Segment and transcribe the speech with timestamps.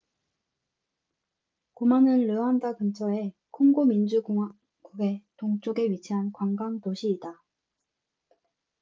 [1.75, 7.39] 고마는 르완다 근처에 콩고 민주 공화국의 동쪽에 위치한 관광 도시이다